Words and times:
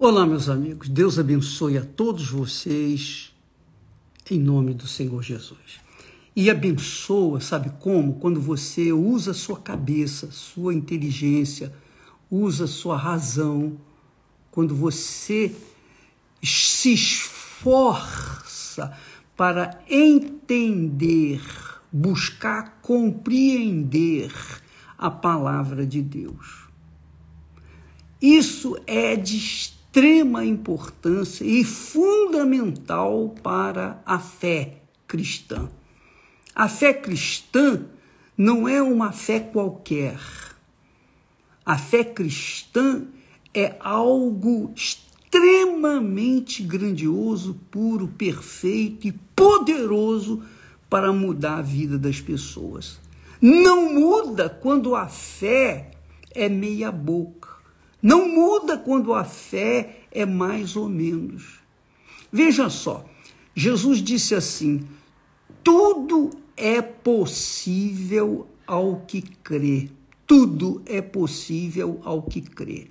Olá, 0.00 0.24
meus 0.24 0.48
amigos. 0.48 0.88
Deus 0.88 1.18
abençoe 1.18 1.76
a 1.76 1.84
todos 1.84 2.30
vocês 2.30 3.34
em 4.30 4.38
nome 4.38 4.72
do 4.72 4.86
Senhor 4.86 5.20
Jesus. 5.24 5.80
E 6.36 6.48
abençoa, 6.48 7.40
sabe 7.40 7.72
como? 7.80 8.14
Quando 8.14 8.40
você 8.40 8.92
usa 8.92 9.34
sua 9.34 9.58
cabeça, 9.58 10.30
sua 10.30 10.72
inteligência, 10.72 11.74
usa 12.30 12.68
sua 12.68 12.96
razão, 12.96 13.76
quando 14.52 14.72
você 14.72 15.52
se 16.40 16.94
esforça 16.94 18.96
para 19.36 19.82
entender, 19.90 21.42
buscar 21.90 22.78
compreender 22.80 24.32
a 24.96 25.10
palavra 25.10 25.84
de 25.84 26.00
Deus. 26.00 26.68
Isso 28.22 28.78
é 28.86 29.16
de 29.16 29.76
extrema 29.88 30.44
importância 30.44 31.44
e 31.44 31.64
fundamental 31.64 33.34
para 33.42 34.02
a 34.04 34.18
fé 34.18 34.82
cristã. 35.06 35.68
A 36.54 36.68
fé 36.68 36.92
cristã 36.92 37.86
não 38.36 38.68
é 38.68 38.82
uma 38.82 39.12
fé 39.12 39.40
qualquer. 39.40 40.20
A 41.64 41.78
fé 41.78 42.04
cristã 42.04 43.06
é 43.54 43.76
algo 43.80 44.72
extremamente 44.76 46.62
grandioso, 46.62 47.58
puro, 47.70 48.08
perfeito 48.08 49.08
e 49.08 49.12
poderoso 49.34 50.42
para 50.90 51.12
mudar 51.12 51.58
a 51.58 51.62
vida 51.62 51.98
das 51.98 52.20
pessoas. 52.20 53.00
Não 53.40 53.94
muda 53.94 54.50
quando 54.50 54.94
a 54.94 55.08
fé 55.08 55.92
é 56.34 56.48
meia 56.48 56.92
boca. 56.92 57.47
Não 58.02 58.28
muda 58.28 58.78
quando 58.78 59.12
a 59.12 59.24
fé 59.24 60.00
é 60.10 60.24
mais 60.24 60.76
ou 60.76 60.88
menos. 60.88 61.60
Veja 62.30 62.68
só, 62.70 63.04
Jesus 63.54 64.02
disse 64.02 64.34
assim: 64.34 64.86
tudo 65.70 66.30
é 66.56 66.80
possível 66.80 68.46
ao 68.66 69.02
que 69.06 69.20
crê. 69.20 69.90
Tudo 70.26 70.82
é 70.86 71.00
possível 71.00 72.00
ao 72.04 72.22
que 72.22 72.40
crê. 72.40 72.88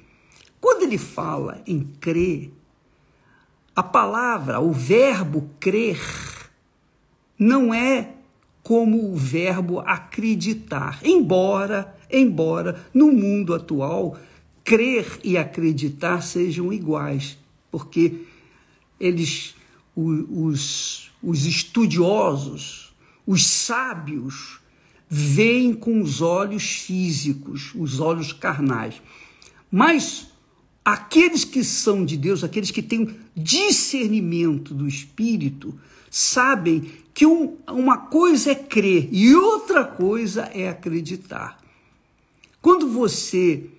Quando 0.59 0.84
ele 0.84 0.98
fala 0.98 1.62
em 1.66 1.82
crer, 2.00 2.52
a 3.76 3.84
palavra, 3.84 4.60
o 4.60 4.72
verbo 4.72 5.50
crer, 5.60 6.00
não 7.38 7.73
é 7.73 8.14
como 8.64 9.12
o 9.12 9.16
verbo 9.16 9.80
acreditar. 9.80 11.00
Embora, 11.04 11.95
embora 12.12 12.86
no 12.94 13.12
mundo 13.12 13.54
atual 13.54 14.17
crer 14.68 15.22
e 15.23 15.38
acreditar 15.38 16.22
sejam 16.22 16.73
iguais, 16.73 17.38
porque 17.72 18.26
eles, 19.00 19.56
os, 19.96 21.10
os 21.23 21.46
estudiosos, 21.46 22.94
os 23.26 23.45
sábios, 23.45 24.60
veem 25.08 25.73
com 25.73 26.02
os 26.02 26.20
olhos 26.22 26.70
físicos, 26.82 27.72
os 27.76 28.02
olhos 28.02 28.34
carnais. 28.34 29.02
Mas 29.72 30.28
aqueles 30.84 31.45
que 31.45 31.64
são 31.64 32.04
de 32.04 32.18
Deus, 32.18 32.44
aqueles 32.44 32.70
que 32.70 32.82
têm 32.82 33.16
discernimento 33.34 34.73
do 34.73 34.86
Espírito, 34.86 35.80
sabem 36.12 36.92
que 37.14 37.26
um, 37.26 37.56
uma 37.70 37.98
coisa 37.98 38.52
é 38.52 38.56
crer 38.56 39.08
e 39.14 39.34
outra 39.34 39.86
coisa 39.86 40.52
é 40.54 40.68
acreditar. 40.68 41.58
Quando 42.62 42.90
você 42.90 43.70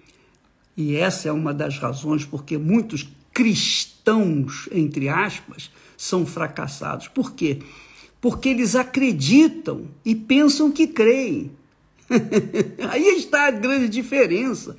e 0.78 0.94
essa 0.94 1.28
é 1.28 1.32
uma 1.32 1.52
das 1.52 1.76
razões 1.76 2.24
porque 2.24 2.56
muitos 2.56 3.08
cristãos, 3.34 4.68
entre 4.70 5.08
aspas, 5.08 5.72
são 5.96 6.24
fracassados. 6.24 7.08
Por 7.08 7.32
quê? 7.32 7.58
Porque 8.20 8.48
eles 8.48 8.76
acreditam 8.76 9.88
e 10.04 10.14
pensam 10.14 10.70
que 10.70 10.86
creem. 10.86 11.50
Aí 12.90 13.16
está 13.16 13.48
a 13.48 13.50
grande 13.50 13.88
diferença. 13.88 14.76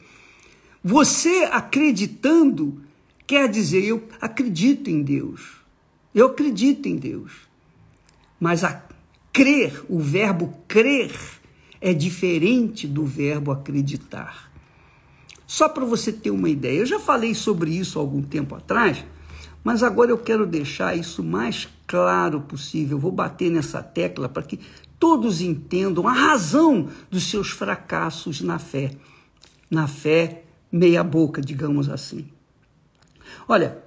Você 0.81 1.49
acreditando 1.51 2.81
quer 3.27 3.49
dizer 3.49 3.83
eu 3.83 4.01
acredito 4.21 4.89
em 4.89 5.03
Deus. 5.03 5.57
Eu 6.15 6.27
acredito 6.27 6.87
em 6.87 6.95
Deus. 6.95 7.33
Mas 8.39 8.63
a 8.63 8.81
crer, 9.33 9.83
o 9.89 9.99
verbo 9.99 10.53
crer, 10.65 11.11
é 11.81 11.93
diferente 11.93 12.87
do 12.87 13.03
verbo 13.03 13.51
acreditar. 13.51 14.48
Só 15.49 15.67
para 15.67 15.83
você 15.83 16.13
ter 16.13 16.29
uma 16.29 16.47
ideia, 16.47 16.77
eu 16.77 16.85
já 16.85 16.99
falei 16.99 17.33
sobre 17.33 17.71
isso 17.71 17.97
algum 17.97 18.21
tempo 18.21 18.53
atrás, 18.53 19.03
mas 19.63 19.81
agora 19.81 20.11
eu 20.11 20.17
quero 20.19 20.45
deixar 20.45 20.95
isso 20.95 21.23
mais 21.23 21.67
claro 21.87 22.41
possível. 22.41 22.99
vou 22.99 23.11
bater 23.11 23.49
nessa 23.49 23.81
tecla 23.81 24.29
para 24.29 24.43
que 24.43 24.59
todos 24.99 25.41
entendam 25.41 26.07
a 26.07 26.13
razão 26.13 26.87
dos 27.09 27.31
seus 27.31 27.49
fracassos 27.49 28.41
na 28.41 28.59
fé. 28.59 28.91
Na 29.71 29.87
fé 29.87 30.43
meia-boca, 30.71 31.41
digamos 31.41 31.89
assim. 31.89 32.29
Olha, 33.47 33.83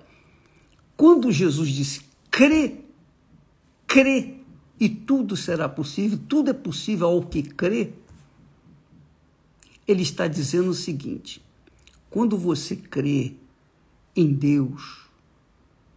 quando 0.96 1.30
Jesus 1.30 1.68
disse 1.68 2.00
crê, 2.28 2.80
crê 3.86 4.34
e 4.80 4.88
tudo 4.88 5.36
será 5.36 5.68
possível, 5.68 6.18
tudo 6.28 6.50
é 6.50 6.54
possível 6.54 7.06
ao 7.06 7.22
que 7.22 7.40
crê, 7.40 7.92
ele 9.86 10.02
está 10.02 10.26
dizendo 10.26 10.70
o 10.70 10.74
seguinte: 10.74 11.40
quando 12.12 12.36
você 12.36 12.76
crê 12.76 13.32
em 14.14 14.32
Deus, 14.34 15.06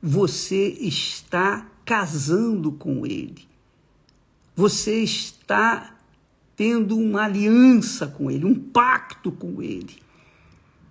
você 0.01 0.69
está 0.79 1.69
casando 1.83 2.71
com 2.71 3.05
Ele. 3.05 3.45
Você 4.55 5.03
está 5.03 5.93
tendo 6.55 6.97
uma 6.97 7.23
aliança 7.23 8.07
com 8.07 8.31
Ele, 8.31 8.45
um 8.45 8.55
pacto 8.55 9.29
com 9.29 9.61
Ele. 9.61 9.97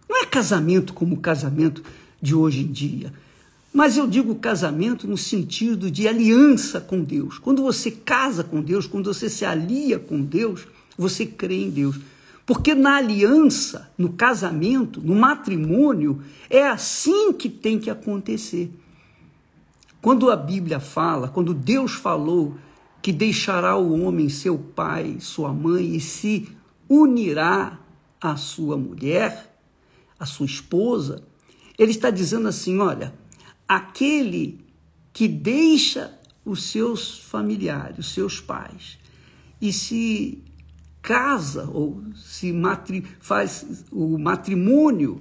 Não 0.06 0.22
é 0.22 0.26
casamento 0.26 0.92
como 0.92 1.14
o 1.14 1.20
casamento 1.20 1.82
de 2.20 2.34
hoje 2.34 2.60
em 2.60 2.70
dia, 2.70 3.10
mas 3.72 3.96
eu 3.96 4.06
digo 4.06 4.34
casamento 4.34 5.08
no 5.08 5.16
sentido 5.16 5.90
de 5.90 6.06
aliança 6.06 6.82
com 6.82 7.02
Deus. 7.02 7.38
Quando 7.38 7.62
você 7.62 7.90
casa 7.90 8.44
com 8.44 8.60
Deus, 8.60 8.86
quando 8.86 9.12
você 9.12 9.30
se 9.30 9.46
alia 9.46 9.98
com 9.98 10.20
Deus, 10.20 10.68
você 10.98 11.24
crê 11.24 11.64
em 11.64 11.70
Deus. 11.70 11.98
Porque 12.46 12.74
na 12.74 12.96
aliança, 12.96 13.90
no 13.96 14.12
casamento, 14.12 15.00
no 15.00 15.14
matrimônio, 15.14 16.22
é 16.50 16.66
assim 16.66 17.32
que 17.32 17.48
tem 17.48 17.78
que 17.78 17.88
acontecer. 17.88 18.70
Quando 20.02 20.30
a 20.30 20.36
Bíblia 20.36 20.78
fala, 20.78 21.28
quando 21.28 21.54
Deus 21.54 21.92
falou 21.92 22.56
que 23.00 23.12
deixará 23.12 23.76
o 23.76 24.02
homem 24.02 24.28
seu 24.28 24.58
pai, 24.58 25.16
sua 25.20 25.52
mãe 25.52 25.96
e 25.96 26.00
se 26.00 26.48
unirá 26.88 27.78
à 28.20 28.36
sua 28.36 28.76
mulher, 28.76 29.56
à 30.18 30.26
sua 30.26 30.44
esposa, 30.44 31.22
ele 31.78 31.90
está 31.90 32.10
dizendo 32.10 32.48
assim: 32.48 32.78
olha, 32.78 33.14
aquele 33.66 34.60
que 35.12 35.26
deixa 35.26 36.18
os 36.44 36.64
seus 36.64 37.18
familiares, 37.20 37.98
os 37.98 38.12
seus 38.12 38.40
pais, 38.40 38.98
e 39.60 39.72
se 39.72 40.42
casa 41.04 41.68
ou 41.70 42.02
se 42.16 42.50
matri, 42.50 43.04
faz 43.20 43.84
o 43.92 44.16
matrimônio 44.18 45.20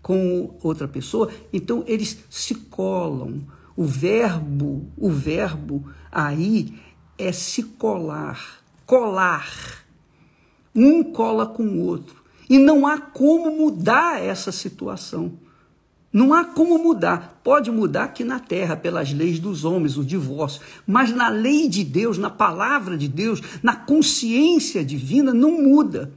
com 0.00 0.56
outra 0.62 0.86
pessoa, 0.86 1.28
então 1.52 1.82
eles 1.88 2.18
se 2.30 2.54
colam. 2.54 3.42
O 3.76 3.84
verbo, 3.84 4.86
o 4.96 5.10
verbo 5.10 5.84
aí 6.10 6.78
é 7.18 7.32
se 7.32 7.64
colar, 7.64 8.60
colar. 8.86 9.84
Um 10.74 11.02
cola 11.02 11.46
com 11.46 11.64
o 11.64 11.80
outro. 11.84 12.22
E 12.48 12.58
não 12.58 12.86
há 12.86 13.00
como 13.00 13.50
mudar 13.56 14.22
essa 14.22 14.52
situação. 14.52 15.32
Não 16.12 16.34
há 16.34 16.44
como 16.44 16.78
mudar. 16.78 17.40
Pode 17.42 17.70
mudar 17.70 18.04
aqui 18.04 18.22
na 18.22 18.38
terra, 18.38 18.76
pelas 18.76 19.12
leis 19.12 19.40
dos 19.40 19.64
homens, 19.64 19.96
o 19.96 20.04
divórcio. 20.04 20.60
Mas 20.86 21.10
na 21.10 21.28
lei 21.28 21.68
de 21.68 21.82
Deus, 21.82 22.18
na 22.18 22.28
palavra 22.28 22.98
de 22.98 23.08
Deus, 23.08 23.40
na 23.62 23.74
consciência 23.74 24.84
divina, 24.84 25.32
não 25.32 25.62
muda. 25.62 26.12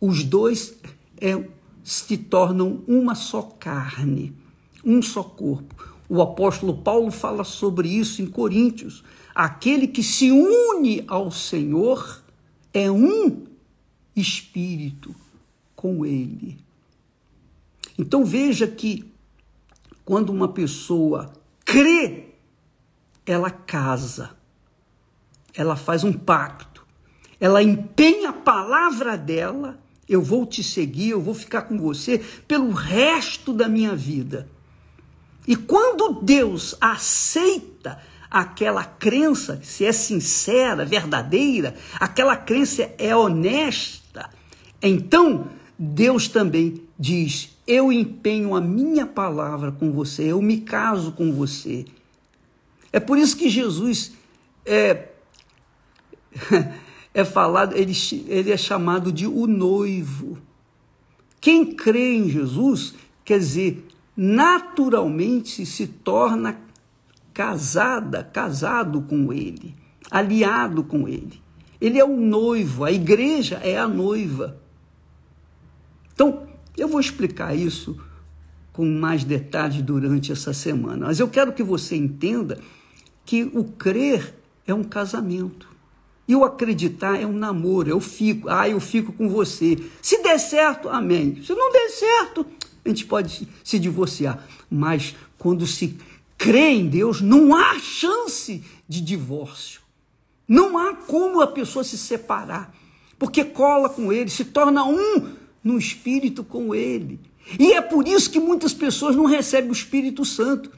Os 0.00 0.22
dois 0.22 0.74
é, 1.20 1.42
se 1.82 2.16
tornam 2.16 2.82
uma 2.86 3.14
só 3.14 3.42
carne, 3.42 4.32
um 4.84 5.02
só 5.02 5.22
corpo. 5.22 5.74
O 6.08 6.22
apóstolo 6.22 6.78
Paulo 6.78 7.10
fala 7.10 7.44
sobre 7.44 7.88
isso 7.88 8.22
em 8.22 8.26
Coríntios. 8.26 9.02
Aquele 9.34 9.86
que 9.86 10.02
se 10.02 10.30
une 10.30 11.04
ao 11.06 11.30
Senhor 11.30 12.22
é 12.72 12.90
um 12.90 13.44
espírito 14.14 15.14
com 15.74 16.04
ele. 16.06 16.58
Então 18.00 18.24
veja 18.24 18.66
que 18.66 19.12
quando 20.06 20.30
uma 20.30 20.48
pessoa 20.48 21.30
crê, 21.66 22.30
ela 23.26 23.50
casa, 23.50 24.30
ela 25.54 25.76
faz 25.76 26.02
um 26.02 26.10
pacto, 26.10 26.82
ela 27.38 27.62
empenha 27.62 28.30
a 28.30 28.32
palavra 28.32 29.18
dela 29.18 29.78
Eu 30.08 30.20
vou 30.20 30.44
te 30.44 30.60
seguir, 30.60 31.10
eu 31.10 31.20
vou 31.20 31.34
ficar 31.34 31.62
com 31.62 31.78
você 31.78 32.18
pelo 32.48 32.72
resto 32.72 33.52
da 33.52 33.68
minha 33.68 33.94
vida. 33.94 34.48
E 35.46 35.54
quando 35.54 36.20
Deus 36.20 36.74
aceita 36.80 38.00
aquela 38.28 38.84
crença, 38.84 39.60
se 39.62 39.84
é 39.84 39.92
sincera, 39.92 40.84
verdadeira, 40.84 41.76
aquela 42.00 42.34
crença 42.34 42.90
é 42.98 43.14
honesta, 43.14 44.28
então 44.82 45.50
Deus 45.78 46.26
também 46.26 46.89
diz: 47.00 47.56
Eu 47.66 47.90
empenho 47.90 48.54
a 48.54 48.60
minha 48.60 49.06
palavra 49.06 49.72
com 49.72 49.90
você, 49.90 50.24
eu 50.30 50.42
me 50.42 50.60
caso 50.60 51.12
com 51.12 51.32
você. 51.32 51.86
É 52.92 53.00
por 53.00 53.16
isso 53.16 53.36
que 53.36 53.48
Jesus 53.48 54.12
é, 54.66 55.08
é 57.14 57.24
falado, 57.24 57.74
ele, 57.74 57.94
ele 58.28 58.52
é 58.52 58.56
chamado 58.56 59.10
de 59.10 59.26
o 59.26 59.46
noivo. 59.46 60.36
Quem 61.40 61.72
crê 61.74 62.16
em 62.16 62.28
Jesus, 62.28 62.94
quer 63.24 63.38
dizer, 63.38 63.88
naturalmente 64.14 65.64
se 65.64 65.86
torna 65.86 66.60
casada, 67.32 68.22
casado 68.22 69.00
com 69.02 69.32
ele, 69.32 69.74
aliado 70.10 70.84
com 70.84 71.08
ele. 71.08 71.40
Ele 71.80 71.98
é 71.98 72.04
o 72.04 72.14
noivo, 72.14 72.84
a 72.84 72.92
igreja 72.92 73.56
é 73.62 73.78
a 73.78 73.88
noiva. 73.88 74.60
Então, 76.12 76.49
eu 76.76 76.88
vou 76.88 77.00
explicar 77.00 77.54
isso 77.54 77.98
com 78.72 78.84
mais 78.86 79.24
detalhes 79.24 79.82
durante 79.82 80.32
essa 80.32 80.52
semana, 80.52 81.06
mas 81.06 81.20
eu 81.20 81.28
quero 81.28 81.52
que 81.52 81.62
você 81.62 81.96
entenda 81.96 82.58
que 83.24 83.44
o 83.54 83.64
crer 83.64 84.34
é 84.66 84.74
um 84.74 84.84
casamento. 84.84 85.68
E 86.26 86.34
o 86.36 86.44
acreditar 86.44 87.20
é 87.20 87.26
um 87.26 87.32
namoro, 87.32 87.90
eu 87.90 88.00
fico, 88.00 88.48
ah, 88.48 88.68
eu 88.68 88.78
fico 88.78 89.12
com 89.12 89.28
você. 89.28 89.76
Se 90.00 90.22
der 90.22 90.38
certo, 90.38 90.88
amém. 90.88 91.42
Se 91.42 91.52
não 91.52 91.72
der 91.72 91.88
certo, 91.88 92.46
a 92.84 92.88
gente 92.88 93.04
pode 93.04 93.48
se 93.64 93.78
divorciar. 93.80 94.46
Mas 94.70 95.16
quando 95.36 95.66
se 95.66 95.98
crê 96.38 96.70
em 96.70 96.88
Deus, 96.88 97.20
não 97.20 97.54
há 97.54 97.78
chance 97.80 98.62
de 98.88 99.00
divórcio. 99.00 99.80
Não 100.46 100.78
há 100.78 100.94
como 100.94 101.40
a 101.40 101.46
pessoa 101.48 101.84
se 101.84 101.98
separar, 101.98 102.74
porque 103.18 103.44
cola 103.44 103.88
com 103.88 104.12
ele, 104.12 104.30
se 104.30 104.44
torna 104.44 104.84
um 104.84 105.34
no 105.62 105.78
espírito 105.78 106.42
com 106.42 106.74
ele. 106.74 107.18
E 107.58 107.72
é 107.72 107.80
por 107.80 108.06
isso 108.06 108.30
que 108.30 108.38
muitas 108.38 108.72
pessoas 108.72 109.16
não 109.16 109.24
recebem 109.24 109.70
o 109.70 109.72
Espírito 109.72 110.24
Santo, 110.24 110.70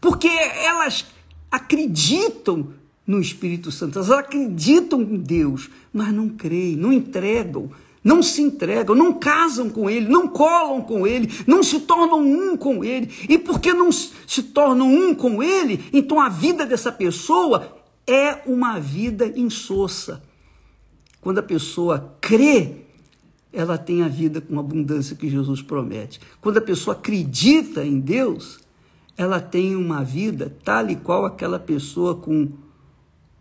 porque 0.00 0.28
elas 0.28 1.06
acreditam 1.50 2.68
no 3.06 3.20
Espírito 3.20 3.70
Santo, 3.70 3.98
elas 3.98 4.10
acreditam 4.10 5.02
em 5.02 5.16
Deus, 5.16 5.68
mas 5.92 6.12
não 6.12 6.28
creem, 6.28 6.76
não 6.76 6.92
entregam, 6.92 7.70
não 8.02 8.22
se 8.22 8.42
entregam, 8.42 8.94
não 8.94 9.14
casam 9.14 9.68
com 9.68 9.88
Ele, 9.88 10.08
não 10.08 10.28
colam 10.28 10.82
com 10.82 11.06
Ele, 11.06 11.30
não 11.46 11.62
se 11.62 11.80
tornam 11.80 12.20
um 12.20 12.56
com 12.56 12.82
Ele. 12.84 13.10
E 13.28 13.38
porque 13.38 13.72
não 13.72 13.90
se 13.92 14.42
tornam 14.42 14.88
um 14.88 15.14
com 15.14 15.42
Ele, 15.42 15.84
então 15.92 16.20
a 16.20 16.28
vida 16.28 16.64
dessa 16.64 16.90
pessoa 16.90 17.76
é 18.06 18.42
uma 18.46 18.78
vida 18.78 19.26
insossa. 19.36 20.22
Quando 21.20 21.38
a 21.38 21.42
pessoa 21.42 22.16
crê, 22.20 22.83
ela 23.54 23.78
tem 23.78 24.02
a 24.02 24.08
vida 24.08 24.40
com 24.40 24.58
abundância 24.58 25.14
que 25.14 25.30
Jesus 25.30 25.62
promete. 25.62 26.20
Quando 26.40 26.58
a 26.58 26.62
pessoa 26.62 26.96
acredita 26.96 27.84
em 27.84 28.00
Deus, 28.00 28.58
ela 29.16 29.40
tem 29.40 29.76
uma 29.76 30.02
vida 30.02 30.54
tal 30.64 30.90
e 30.90 30.96
qual 30.96 31.24
aquela 31.24 31.58
pessoa 31.58 32.16
com, 32.16 32.48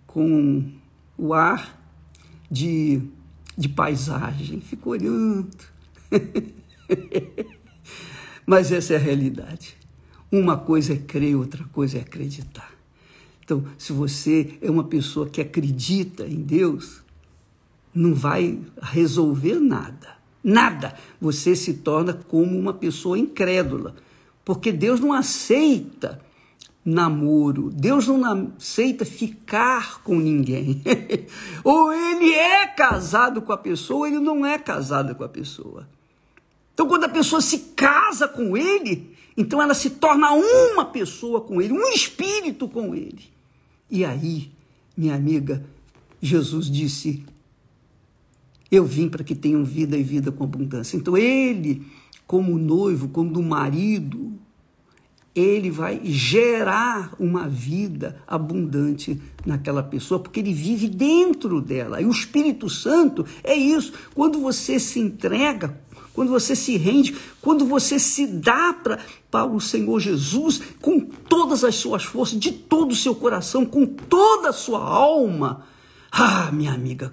com 0.06 0.64
o 1.18 1.34
ar 1.34 1.82
de, 2.50 3.02
de 3.58 3.68
paisagem, 3.68 4.62
fica 4.62 4.88
olhando. 4.88 5.50
Mas 8.46 8.72
essa 8.72 8.94
é 8.94 8.98
a 8.98 9.00
realidade. 9.00 9.76
Uma 10.32 10.58
coisa 10.58 10.94
é 10.94 10.98
crer, 10.98 11.36
outra 11.36 11.64
coisa 11.66 11.98
é 11.98 12.02
acreditar. 12.02 12.72
Então, 13.44 13.66
se 13.78 13.92
você 13.92 14.58
é 14.62 14.70
uma 14.70 14.84
pessoa 14.84 15.28
que 15.28 15.42
acredita 15.42 16.26
em 16.26 16.42
Deus, 16.42 17.03
não 17.94 18.14
vai 18.14 18.60
resolver 18.82 19.60
nada. 19.60 20.18
Nada. 20.44 20.96
Você 21.22 21.56
se 21.56 21.76
torna 21.76 22.14
como 22.14 22.58
uma 22.58 22.74
pessoa 22.74 23.18
incrédula. 23.18 23.96
Porque 24.44 24.72
Deus 24.72 25.00
não 25.00 25.14
aceita 25.14 26.20
namoro, 26.86 27.70
Deus 27.70 28.08
não 28.08 28.52
aceita 28.58 29.06
ficar 29.06 30.02
com 30.04 30.18
ninguém. 30.18 30.82
ou 31.64 31.94
ele 31.94 32.34
é 32.34 32.68
casado 32.68 33.42
com 33.42 33.54
a 33.54 33.58
pessoa, 33.58 34.00
ou 34.00 34.08
ele 34.08 34.20
não 34.20 34.46
é 34.46 34.58
casado 34.58 35.16
com 35.16 35.24
a 35.24 35.30
pessoa. 35.30 35.88
Então, 36.74 36.88
quando 36.88 37.06
a 37.06 37.10
pessoa 37.10 37.42
se 37.42 37.60
casa 37.76 38.28
com 38.28 38.58
ele, 38.58 39.16
então 39.38 39.62
ela 39.62 39.74
se 39.74 39.92
torna 39.92 40.32
uma 40.32 40.86
pessoa 40.86 41.42
com 41.42 41.62
ele, 41.62 41.72
um 41.72 41.88
espírito 41.90 42.68
com 42.68 42.94
ele. 42.94 43.32
E 43.90 44.04
aí, 44.04 44.52
minha 44.98 45.16
amiga, 45.16 45.64
Jesus 46.22 46.70
disse: 46.70 47.24
Eu 48.74 48.86
vim 48.86 49.08
para 49.08 49.24
que 49.24 49.36
tenham 49.36 49.64
vida 49.64 49.96
e 49.96 50.02
vida 50.02 50.32
com 50.32 50.44
abundância. 50.44 50.98
Então, 50.98 51.16
ele 51.16 51.86
como 52.26 52.58
noivo, 52.58 53.10
como 53.10 53.44
marido, 53.44 54.34
ele 55.36 55.70
vai 55.70 56.02
gerar 56.04 57.14
uma 57.20 57.48
vida 57.48 58.20
abundante 58.26 59.22
naquela 59.46 59.84
pessoa, 59.84 60.20
porque 60.20 60.40
ele 60.40 60.52
vive 60.52 60.88
dentro 60.88 61.62
dela. 61.62 62.02
E 62.02 62.06
o 62.06 62.10
Espírito 62.10 62.68
Santo 62.68 63.24
é 63.44 63.54
isso. 63.54 63.94
Quando 64.16 64.40
você 64.40 64.80
se 64.80 65.00
entrega, 65.00 65.80
quando 66.12 66.30
você 66.30 66.56
se 66.56 66.76
rende, 66.76 67.16
quando 67.42 67.68
você 67.68 68.00
se 68.00 68.26
dá 68.26 68.74
para, 68.74 69.46
o 69.46 69.60
Senhor 69.60 70.00
Jesus 70.00 70.62
com 70.82 71.00
todas 71.00 71.64
as 71.64 71.76
suas 71.76 72.04
forças, 72.04 72.40
de 72.40 72.52
todo 72.52 72.94
o 72.94 72.96
seu 72.96 73.14
coração, 73.14 73.66
com 73.66 73.86
toda 73.86 74.50
a 74.50 74.54
sua 74.54 74.80
alma. 74.80 75.64
Ah, 76.12 76.52
minha 76.52 76.72
amiga, 76.72 77.12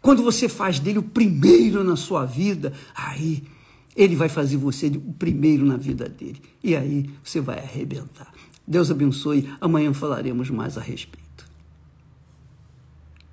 quando 0.00 0.22
você 0.22 0.48
faz 0.48 0.78
dele 0.78 0.98
o 0.98 1.02
primeiro 1.02 1.82
na 1.84 1.96
sua 1.96 2.24
vida, 2.24 2.72
aí 2.94 3.42
ele 3.96 4.14
vai 4.14 4.28
fazer 4.28 4.56
você 4.56 4.86
o 4.86 5.12
primeiro 5.12 5.66
na 5.66 5.76
vida 5.76 6.08
dele. 6.08 6.40
E 6.62 6.76
aí 6.76 7.10
você 7.22 7.40
vai 7.40 7.58
arrebentar. 7.58 8.32
Deus 8.66 8.90
abençoe. 8.90 9.48
Amanhã 9.60 9.92
falaremos 9.92 10.50
mais 10.50 10.78
a 10.78 10.80
respeito. 10.80 11.27